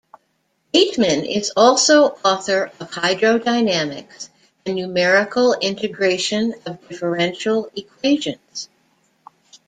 [0.73, 4.29] Bateman is also author of "Hydrodynamics"
[4.65, 8.67] and "Numerical integration of differential equations".